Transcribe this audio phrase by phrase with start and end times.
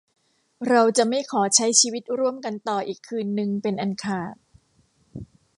[0.67, 4.35] เราจะไม่ขอใช้ชีวิตร่วมกันต่ออีกคืนนึงเป็นอันขาด